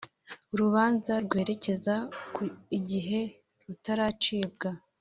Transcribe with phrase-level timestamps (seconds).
[0.53, 1.95] urubanza rwerekeza
[2.33, 2.41] ku
[2.77, 3.19] igihe
[3.65, 4.69] rutaracibwa